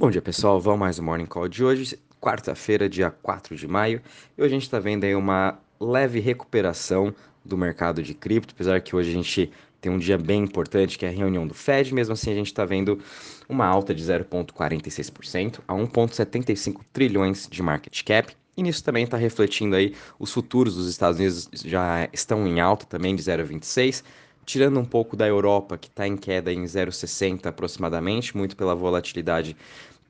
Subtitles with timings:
[0.00, 4.00] Bom dia pessoal, vamos mais um Morning Call de hoje, quarta-feira, dia 4 de maio,
[4.36, 7.12] e hoje a gente está vendo aí uma leve recuperação
[7.44, 9.50] do mercado de cripto, apesar que hoje a gente
[9.80, 12.46] tem um dia bem importante, que é a reunião do Fed, mesmo assim a gente
[12.46, 13.00] está vendo
[13.48, 19.74] uma alta de 0,46% a 1,75 trilhões de market cap, e nisso também está refletindo
[19.74, 24.04] aí os futuros dos Estados Unidos já estão em alta também de 0,26,
[24.48, 29.54] tirando um pouco da Europa, que está em queda em 0,60 aproximadamente, muito pela volatilidade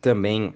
[0.00, 0.54] também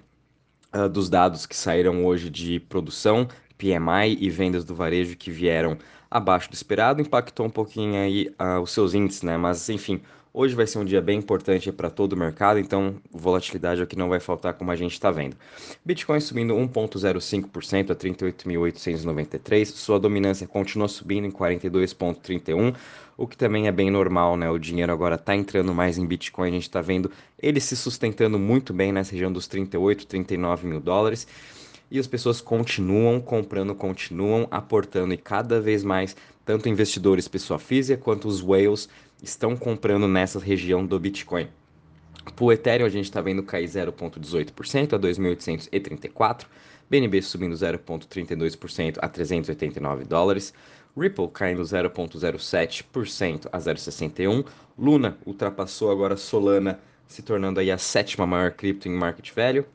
[0.73, 5.77] uh, dos dados que saíram hoje de produção, PMI e vendas do varejo que vieram
[6.09, 9.35] abaixo do esperado, impactou um pouquinho aí uh, os seus índices, né?
[9.35, 10.01] Mas enfim,
[10.35, 14.09] Hoje vai ser um dia bem importante para todo o mercado, então volatilidade aqui não
[14.09, 15.37] vai faltar como a gente está vendo.
[15.85, 22.75] Bitcoin subindo 1,05% a 38.893, sua dominância continua subindo em 42,31%,
[23.15, 24.49] o que também é bem normal, né?
[24.49, 28.39] O dinheiro agora está entrando mais em Bitcoin, a gente está vendo ele se sustentando
[28.39, 31.27] muito bem nessa região dos 38, 39 mil dólares
[31.91, 38.01] e as pessoas continuam comprando, continuam aportando e cada vez mais, tanto investidores pessoa física
[38.01, 38.89] quanto os whales
[39.23, 41.47] estão comprando nessa região do Bitcoin.
[42.35, 46.45] Para o Ethereum, a gente está vendo cair 0,18% a 2.834,
[46.89, 50.53] BNB subindo 0,32% a 389 dólares,
[50.95, 54.45] Ripple caindo 0,07% a 0,61,
[54.77, 59.65] Luna ultrapassou agora Solana, se tornando aí a sétima maior cripto em market value,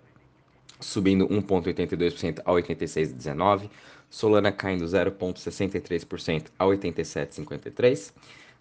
[0.78, 3.68] subindo 1,82% a 86,19,
[4.10, 8.12] Solana caindo 0,63% a 87,53,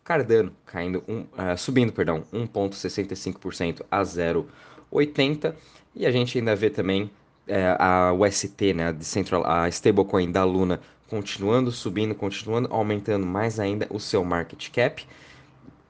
[0.07, 5.53] Cardano caindo um, uh, subindo, perdão, 1.65% a 0.80
[5.93, 10.45] e a gente ainda vê também uh, a UST, né, a, Central, a stablecoin da
[10.45, 15.05] Luna continuando subindo, continuando aumentando mais ainda o seu market cap,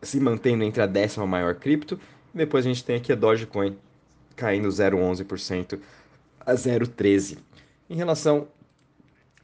[0.02, 2.00] se mantendo entre a décima maior cripto.
[2.34, 3.78] Depois a gente tem aqui a Dogecoin
[4.36, 5.80] caindo 0,11%
[6.40, 7.38] a 0,13.
[7.88, 8.48] Em relação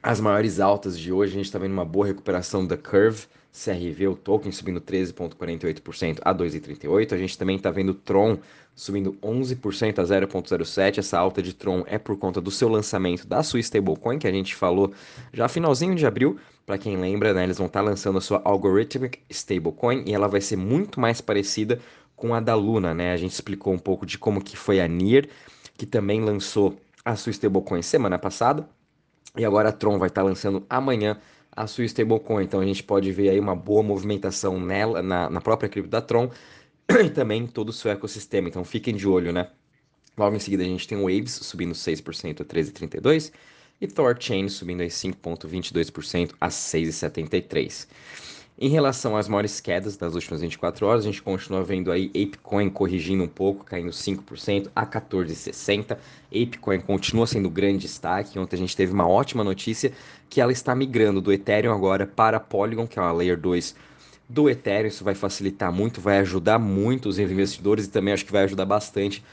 [0.04, 4.08] às maiores altas de hoje, a gente está vendo uma boa recuperação da Curve, CRV,
[4.08, 7.12] o token subindo 13,48% a 2,38.
[7.14, 8.36] A gente também está vendo Tron
[8.74, 10.98] subindo 11% a 0,07.
[10.98, 14.30] Essa alta de Tron é por conta do seu lançamento da sua stablecoin, que a
[14.30, 14.92] gente falou
[15.32, 16.38] já finalzinho de abril.
[16.66, 20.28] Para quem lembra, né, eles vão estar tá lançando a sua Algorithmic Stablecoin e ela
[20.28, 21.80] vai ser muito mais parecida
[22.14, 23.12] com a da Luna, né?
[23.12, 25.30] A gente explicou um pouco de como que foi a NIR,
[25.78, 28.68] que também lançou a sua stablecoin semana passada.
[29.36, 31.20] E agora a Tron vai estar tá lançando amanhã
[31.56, 32.44] a sua stablecoin.
[32.44, 36.00] Então a gente pode ver aí uma boa movimentação nela, na, na própria cripto da
[36.00, 36.30] Tron
[37.04, 38.48] e também todo o seu ecossistema.
[38.48, 39.48] Então fiquem de olho, né?
[40.16, 43.32] Logo em seguida a gente tem o Waves subindo 6% a 13,32
[43.80, 47.88] e Thorchain subindo aí 5,22% a 6,73.
[48.56, 52.70] Em relação às maiores quedas das últimas 24 horas, a gente continua vendo aí ApeCoin
[52.70, 55.98] corrigindo um pouco, caindo 5% a 14,60.
[56.28, 58.38] ApeCoin continua sendo grande destaque.
[58.38, 59.92] Ontem a gente teve uma ótima notícia
[60.30, 63.74] que ela está migrando do Ethereum agora para Polygon, que é uma Layer 2
[64.28, 64.86] do Ethereum.
[64.86, 68.66] Isso vai facilitar muito, vai ajudar muito os investidores e também acho que vai ajudar
[68.66, 69.24] bastante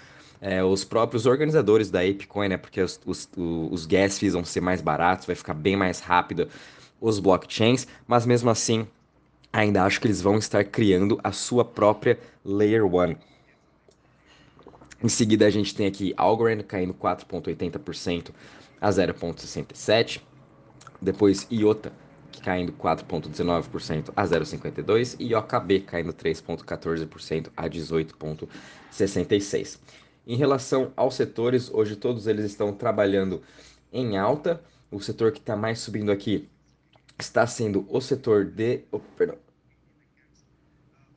[0.41, 2.57] é, os próprios organizadores da ApeCoin, né?
[2.57, 6.47] Porque os, os, os gas fees vão ser mais baratos, vai ficar bem mais rápido
[6.99, 8.88] os blockchains, mas mesmo assim
[9.51, 13.16] ainda acho que eles vão estar criando a sua própria Layer 1.
[15.03, 18.29] Em seguida, a gente tem aqui Algorand caindo 4,80%
[18.79, 20.22] a 0,67%.
[21.01, 21.91] Depois, IOTA
[22.44, 29.78] caindo 4,19% a 0,52% e OKB caindo 3,14% a 18,66%.
[30.25, 33.41] Em relação aos setores, hoje todos eles estão trabalhando
[33.91, 34.63] em alta.
[34.91, 36.47] O setor que está mais subindo aqui
[37.23, 38.81] está sendo o setor de.
[38.91, 39.37] Oh, perdão.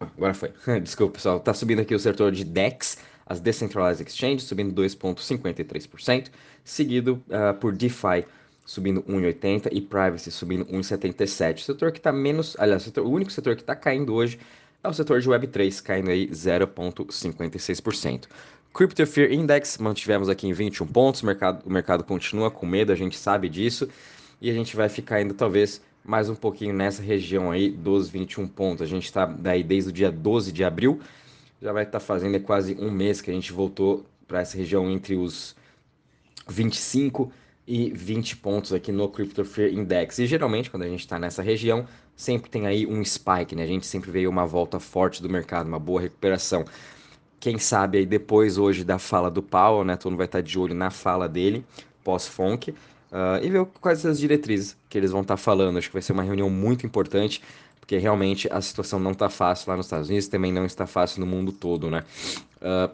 [0.01, 0.53] Agora foi.
[0.81, 1.39] Desculpa, pessoal.
[1.39, 6.31] Está subindo aqui o setor de DEX, as Decentralized Exchanges, subindo 2,53%,
[6.63, 8.25] seguido uh, por DeFi,
[8.65, 11.57] subindo 1,80% e Privacy subindo 1,77%.
[11.57, 12.57] O setor que está menos.
[12.59, 14.39] Aliás, o, setor, o único setor que está caindo hoje
[14.83, 18.25] é o setor de Web3, caindo aí 0,56%.
[18.75, 22.93] Crypto Fear Index, mantivemos aqui em 21 pontos, o mercado, o mercado continua com medo,
[22.93, 23.89] a gente sabe disso,
[24.41, 28.47] e a gente vai ficar ainda talvez mais um pouquinho nessa região aí dos 21
[28.47, 28.83] pontos.
[28.83, 31.01] A gente está daí desde o dia 12 de abril,
[31.63, 34.57] já vai estar tá fazendo é quase um mês que a gente voltou para essa
[34.57, 35.57] região entre os
[36.47, 37.33] 25
[37.67, 40.19] e 20 pontos aqui no Crypto Fear Index.
[40.19, 43.63] E geralmente, quando a gente está nessa região, sempre tem aí um spike, né?
[43.63, 46.67] A gente sempre veio uma volta forte do mercado, uma boa recuperação.
[47.41, 49.97] Quem sabe aí depois hoje da fala do Powell, né?
[49.97, 51.65] Todo mundo vai estar tá de olho na fala dele,
[52.03, 52.75] pós-FONC
[53.13, 55.79] uh, e ver quais as diretrizes que eles vão estar tá falando.
[55.79, 57.43] Acho que vai ser uma reunião muito importante,
[57.81, 61.21] porque realmente a situação não está fácil lá nos Estados Unidos, também não está fácil
[61.21, 62.05] no mundo todo, né?
[62.61, 62.91] Uh,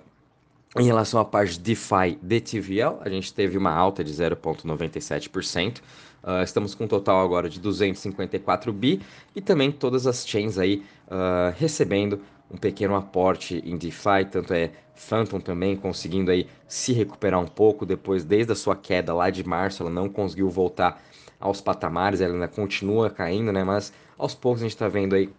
[0.76, 5.78] Em relação à parte DeFi DTVL, a gente teve uma alta de 0,97%.
[5.78, 5.82] Uh,
[6.22, 9.00] ah, estamos com um total agora de 254 bi
[9.34, 12.20] e também todas as chains aí uh, recebendo
[12.50, 17.86] um pequeno aporte em DeFi, tanto é Phantom também conseguindo aí se recuperar um pouco
[17.86, 21.02] depois, desde a sua queda lá de março, ela não conseguiu voltar
[21.38, 23.64] aos patamares, ela ainda continua caindo, né?
[23.64, 25.30] Mas aos poucos a gente está vendo aí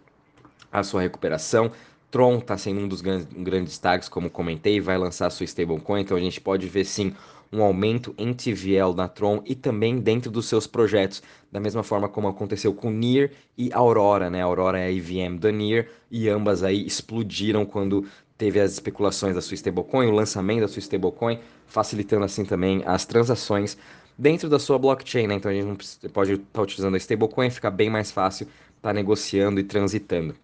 [0.70, 1.70] a sua recuperação.
[2.10, 6.16] Tron está sendo um dos grandes, grandes destaques, como comentei, vai lançar sua stablecoin, então
[6.16, 7.14] a gente pode ver sim
[7.52, 12.08] um aumento em TVL na Tron e também dentro dos seus projetos, da mesma forma
[12.08, 14.40] como aconteceu com Nier e Aurora, né?
[14.40, 18.06] Aurora é a EVM da Nier e ambas aí explodiram quando
[18.38, 23.04] teve as especulações da sua stablecoin, o lançamento da sua stablecoin, facilitando assim também as
[23.04, 23.76] transações
[24.16, 25.34] dentro da sua blockchain, né?
[25.34, 25.76] Então a gente não
[26.10, 28.44] pode estar tá utilizando a stablecoin, fica bem mais fácil
[28.76, 30.34] estar tá negociando e transitando.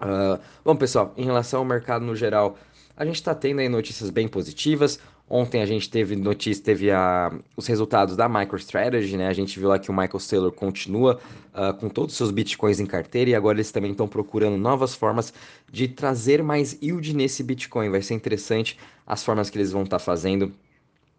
[0.00, 2.56] Uh, bom, pessoal, em relação ao mercado no geral,
[2.96, 4.98] a gente está tendo aí notícias bem positivas.
[5.32, 9.28] Ontem a gente teve notícia, teve a, os resultados da MicroStrategy, né?
[9.28, 11.20] A gente viu lá que o Michael Saylor continua
[11.54, 14.92] uh, com todos os seus bitcoins em carteira e agora eles também estão procurando novas
[14.92, 15.32] formas
[15.70, 17.90] de trazer mais yield nesse bitcoin.
[17.90, 20.52] Vai ser interessante as formas que eles vão estar tá fazendo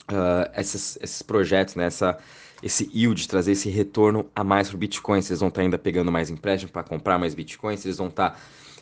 [0.10, 1.86] uh, esses, esses projetos, né?
[1.86, 2.18] Essa,
[2.62, 5.22] esse yield, trazer esse retorno a mais para o Bitcoin.
[5.22, 7.98] Se eles vão estar tá ainda pegando mais empréstimo para comprar mais Bitcoins, se eles
[7.98, 8.38] vão estar tá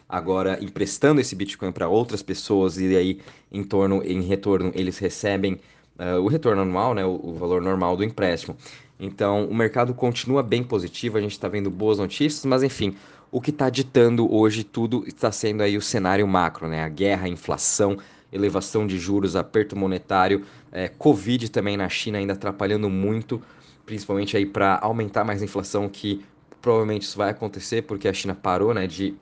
[0.09, 3.19] agora emprestando esse Bitcoin para outras pessoas e aí
[3.51, 5.59] em torno, em retorno, eles recebem
[5.99, 8.57] uh, o retorno anual, né, o, o, valor normal do empréstimo.
[8.99, 12.95] Então, o mercado continua bem positivo, a gente está vendo boas notícias, mas enfim,
[13.31, 17.27] o que está ditando hoje tudo está sendo aí o cenário macro, né, a guerra,
[17.27, 17.97] a inflação,
[18.33, 23.41] elevação de juros, aperto monetário, é, Covid também na China ainda atrapalhando muito,
[23.85, 26.23] principalmente aí para aumentar mais a inflação, que
[26.61, 29.15] provavelmente isso vai acontecer porque a China parou, né, de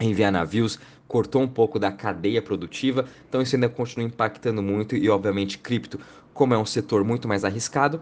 [0.00, 5.08] enviar navios, cortou um pouco da cadeia produtiva, então isso ainda continua impactando muito e
[5.08, 5.98] obviamente cripto,
[6.34, 8.00] como é um setor muito mais arriscado,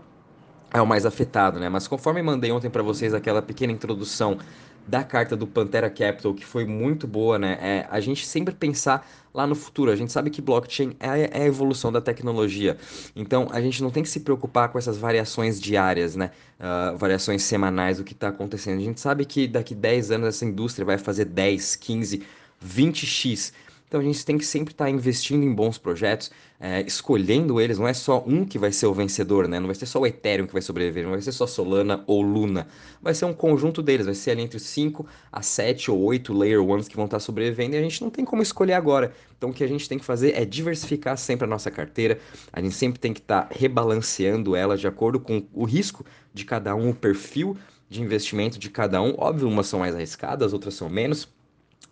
[0.72, 1.69] é o mais afetado, né?
[1.69, 4.38] Mas conforme mandei ontem para vocês aquela pequena introdução
[4.86, 7.58] da carta do Pantera Capital, que foi muito boa, né?
[7.60, 9.90] É a gente sempre pensar lá no futuro.
[9.90, 12.76] A gente sabe que blockchain é, é a evolução da tecnologia.
[13.14, 16.30] Então a gente não tem que se preocupar com essas variações diárias, né?
[16.58, 18.78] Uh, variações semanais do que está acontecendo.
[18.78, 22.22] A gente sabe que daqui 10 anos essa indústria vai fazer 10, 15,
[22.64, 23.52] 20x.
[23.88, 27.78] Então a gente tem que sempre estar tá investindo em bons projetos, é, escolhendo eles.
[27.78, 29.60] Não é só um que vai ser o vencedor, né?
[29.60, 32.20] Não vai ser só o Ethereum que vai sobreviver, não vai ser só Solana ou
[32.20, 32.66] Luna.
[33.00, 36.62] Vai ser um conjunto deles, vai ser ali entre 5 a 7 ou 8 Layer
[36.62, 39.12] Ones que vão estar tá sobrevivendo e a gente não tem como escolher agora.
[39.38, 42.18] Então o que a gente tem que fazer é diversificar sempre a nossa carteira.
[42.52, 46.04] A gente sempre tem que estar tá rebalanceando ela de acordo com o risco
[46.34, 47.56] de cada um, o perfil
[47.88, 49.14] de investimento de cada um.
[49.16, 51.28] Óbvio, umas são mais arriscadas, outras são menos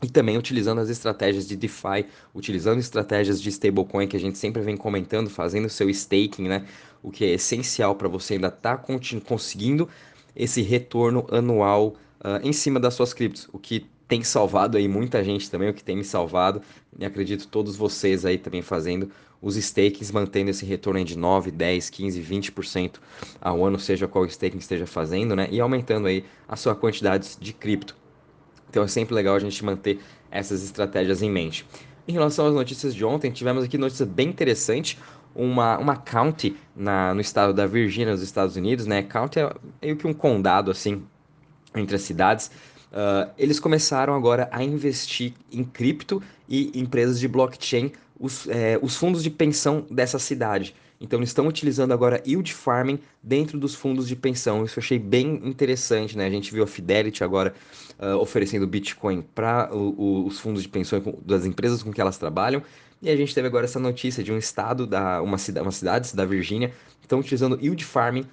[0.03, 4.61] e também utilizando as estratégias de DeFi, utilizando estratégias de stablecoin que a gente sempre
[4.61, 6.67] vem comentando, fazendo seu staking, né?
[7.03, 8.95] O que é essencial para você ainda estar tá
[9.25, 9.89] conseguindo
[10.37, 15.25] esse retorno anual uh, em cima das suas criptos, o que tem salvado aí muita
[15.25, 16.61] gente também, o que tem me salvado,
[16.99, 19.11] e acredito todos vocês aí também fazendo
[19.41, 22.95] os stakings, mantendo esse retorno de 9, 10, 15, 20%
[23.41, 25.49] ao ano, seja qual staking esteja fazendo, né?
[25.51, 28.04] E aumentando aí a sua quantidade de cripto.
[28.75, 30.01] Então é sempre legal a gente manter
[30.33, 31.65] essas estratégias em mente.
[32.09, 34.99] Em relação às notícias de ontem, tivemos aqui notícia bem interessante.
[35.33, 39.01] Uma, uma county na, no estado da Virgínia, nos Estados Unidos, né?
[39.05, 41.05] County é meio que um condado, assim,
[41.73, 42.51] entre as cidades.
[42.91, 48.97] Uh, eles começaram agora a investir em cripto e empresas de blockchain, os, é, os
[48.97, 50.75] fundos de pensão dessa cidade.
[51.05, 54.65] Então eles estão utilizando agora yield farming dentro dos fundos de pensão.
[54.65, 56.25] Isso eu achei bem interessante, né?
[56.27, 57.55] A gente viu a Fidelity agora
[57.99, 62.63] uh, oferecendo Bitcoin para os fundos de pensão das empresas com que elas trabalham.
[63.03, 66.25] E a gente teve agora essa notícia de um estado, da, uma, uma cidade da
[66.25, 68.25] Virgínia, estão utilizando yield farming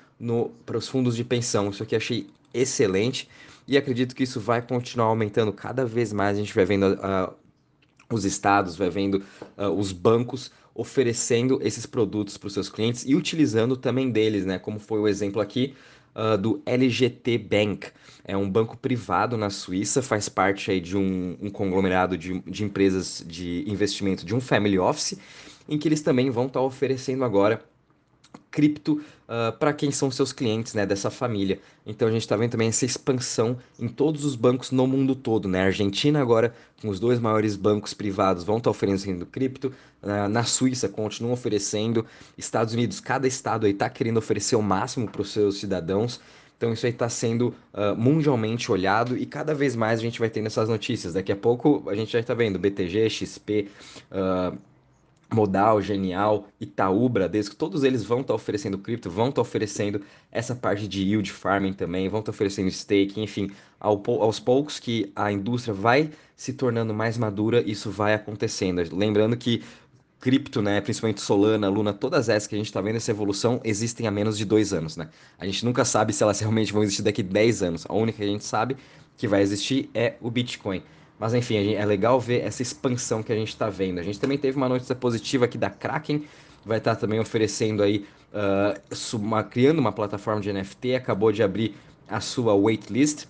[0.66, 1.70] para os fundos de pensão.
[1.70, 3.28] Isso aqui achei excelente
[3.68, 6.38] e acredito que isso vai continuar aumentando cada vez mais.
[6.38, 7.34] A gente vai vendo uh,
[8.15, 9.24] os estados, vai vendo
[9.58, 14.58] uh, os bancos oferecendo esses produtos para os seus clientes e utilizando também deles, né?
[14.58, 15.74] Como foi o exemplo aqui
[16.15, 17.88] uh, do LGT Bank.
[18.24, 22.63] É um banco privado na Suíça, faz parte aí de um, um conglomerado de, de
[22.63, 25.18] empresas de investimento de um family office,
[25.68, 27.62] em que eles também vão estar tá oferecendo agora
[28.51, 31.60] cripto uh, ah, para quem são seus clientes né, dessa família.
[31.86, 35.48] Então a gente está vendo também essa expansão em todos os bancos no mundo todo.
[35.48, 35.62] Né?
[35.62, 39.74] A Argentina agora, com os dois maiores bancos privados, vão estar tá oferecendo cripto.
[40.03, 42.05] Uh, na Suíça continuam oferecendo.
[42.38, 46.20] Estados Unidos, cada estado está querendo oferecer o máximo para os seus cidadãos.
[46.62, 50.29] Então isso aí está sendo uh, mundialmente olhado e cada vez mais a gente vai
[50.29, 51.13] tendo essas notícias.
[51.13, 53.67] Daqui a pouco a gente já está vendo BTG, XP,
[54.12, 54.55] uh,
[55.34, 60.02] Modal, Genial, Itaú, Bradesco, todos eles vão estar tá oferecendo cripto, vão estar tá oferecendo
[60.32, 64.80] essa parte de yield farming também, vão estar tá oferecendo stake, enfim, ao, aos poucos
[64.80, 68.82] que a indústria vai se tornando mais madura, isso vai acontecendo.
[68.94, 69.64] Lembrando que
[70.20, 74.08] cripto, né, principalmente Solana, Luna, todas essas que a gente está vendo essa evolução existem
[74.08, 75.10] há menos de dois anos, né?
[75.40, 77.86] A gente nunca sabe se elas realmente vão existir daqui a 10 anos.
[77.90, 78.78] A única que a gente sabe
[79.18, 80.84] que vai existir é o Bitcoin.
[81.22, 84.00] Mas enfim, é legal ver essa expansão que a gente está vendo.
[84.00, 86.24] A gente também teve uma notícia positiva aqui da Kraken,
[86.66, 91.44] vai estar tá também oferecendo aí, uh, uma, criando uma plataforma de NFT, acabou de
[91.44, 91.75] abrir
[92.10, 93.28] a sua waitlist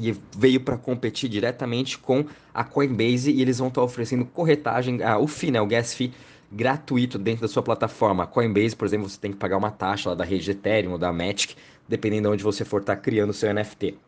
[0.00, 2.24] e veio para competir diretamente com
[2.54, 5.92] a Coinbase e eles vão estar tá oferecendo corretagem, ah, o FII, né, o gas
[5.92, 6.12] fee
[6.52, 8.22] gratuito dentro da sua plataforma.
[8.22, 10.98] A Coinbase, por exemplo, você tem que pagar uma taxa lá da rede Ethereum ou
[10.98, 11.56] da Matic,
[11.88, 13.98] dependendo de onde você for estar tá criando o seu NFT.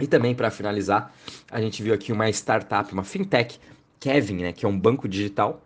[0.00, 1.14] E também, para finalizar,
[1.50, 3.60] a gente viu aqui uma startup, uma fintech,
[4.00, 5.62] Kevin, né, que é um banco digital,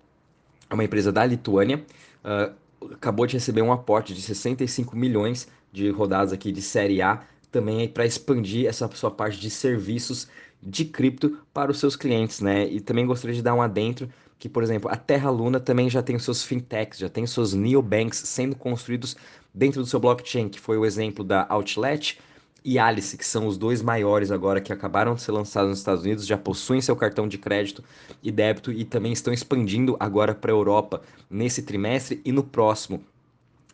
[0.69, 1.85] é uma empresa da Lituânia,
[2.25, 2.55] uh,
[2.93, 7.89] acabou de receber um aporte de 65 milhões de rodadas aqui de série A, também
[7.89, 10.29] para expandir essa sua parte de serviços
[10.63, 12.69] de cripto para os seus clientes, né?
[12.69, 14.09] E também gostaria de dar um adentro
[14.39, 17.31] que, por exemplo, a Terra Luna também já tem os seus fintechs, já tem os
[17.31, 19.17] seus neobanks sendo construídos
[19.53, 22.19] dentro do seu blockchain, que foi o exemplo da Outlet,
[22.65, 26.03] e Alice, que são os dois maiores agora que acabaram de ser lançados nos Estados
[26.03, 27.85] Unidos, já possuem seu cartão de crédito
[28.23, 31.01] e débito e também estão expandindo agora para a Europa
[31.31, 33.03] nesse trimestre e no próximo.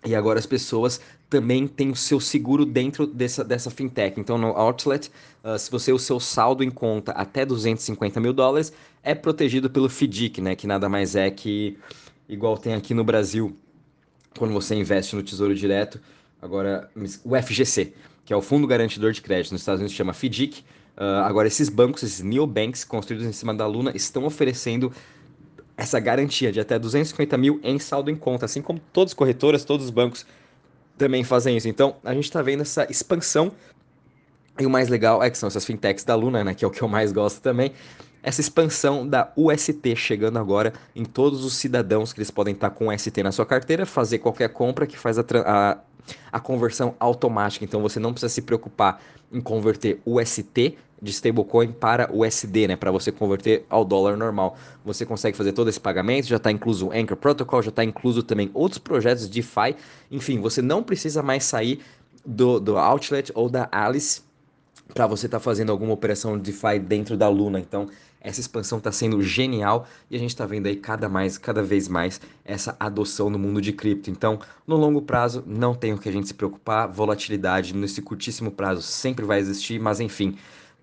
[0.04, 1.00] E agora as pessoas
[1.30, 4.20] também têm o seu seguro dentro dessa, dessa fintech.
[4.20, 5.10] Então, no Outlet,
[5.42, 8.70] uh, se você o seu saldo em conta até 250 mil dólares,
[9.02, 10.54] é protegido pelo FDIC, né?
[10.54, 11.78] Que nada mais é que
[12.28, 13.56] igual tem aqui no Brasil,
[14.38, 16.00] quando você investe no Tesouro Direto,
[16.40, 16.90] agora
[17.24, 20.64] o FGC que é o Fundo Garantidor de Crédito, nos Estados Unidos chama FDIC.
[20.96, 24.92] Uh, agora, esses bancos, esses neobanks construídos em cima da Luna, estão oferecendo
[25.76, 29.64] essa garantia de até 250 mil em saldo em conta, assim como todas as corretoras,
[29.64, 30.24] todos os bancos
[30.96, 31.68] também fazem isso.
[31.68, 33.52] Então, a gente está vendo essa expansão.
[34.58, 36.70] E o mais legal é que são essas fintechs da Luna, né, que é o
[36.70, 37.72] que eu mais gosto também,
[38.22, 42.88] essa expansão da UST chegando agora em todos os cidadãos que eles podem estar com
[42.88, 45.78] UST na sua carteira, fazer qualquer compra que faz a, a
[46.32, 47.64] a conversão automática.
[47.64, 49.00] Então você não precisa se preocupar
[49.32, 52.76] em converter UST de stablecoin para USD, né?
[52.76, 54.56] Para você converter ao dólar normal.
[54.84, 58.22] Você consegue fazer todo esse pagamento, já está incluso o Anchor Protocol, já está incluso
[58.22, 59.76] também outros projetos de DeFi.
[60.10, 61.80] Enfim, você não precisa mais sair
[62.24, 64.22] do, do Outlet ou da Alice
[64.92, 67.60] para você estar tá fazendo alguma operação de DeFi dentro da Luna.
[67.60, 67.88] Então,
[68.24, 71.86] essa expansão está sendo genial e a gente está vendo aí cada, mais, cada vez
[71.86, 74.10] mais essa adoção no mundo de cripto.
[74.10, 76.88] Então, no longo prazo, não tem o que a gente se preocupar.
[76.88, 80.38] Volatilidade nesse curtíssimo prazo sempre vai existir, mas enfim,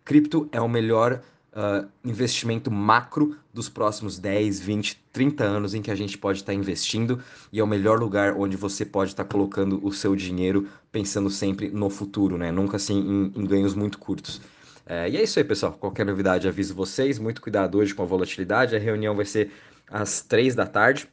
[0.05, 1.19] cripto é o melhor
[1.51, 6.53] uh, investimento macro dos próximos 10, 20, 30 anos em que a gente pode estar
[6.53, 7.19] tá investindo
[7.51, 11.29] e é o melhor lugar onde você pode estar tá colocando o seu dinheiro pensando
[11.29, 12.51] sempre no futuro, né?
[12.51, 12.99] Nunca assim
[13.35, 14.39] em, em ganhos muito curtos.
[14.85, 15.73] É, e é isso aí, pessoal.
[15.73, 17.19] Qualquer novidade, aviso vocês.
[17.19, 18.75] Muito cuidado hoje com a volatilidade.
[18.75, 19.51] A reunião vai ser
[19.87, 21.07] às três da tarde.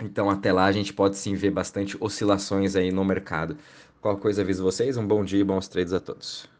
[0.00, 3.56] Então, até lá, a gente pode sim ver bastante oscilações aí no mercado.
[4.00, 4.96] Qualquer coisa, aviso vocês.
[4.96, 6.57] Um bom dia e bons trades a todos.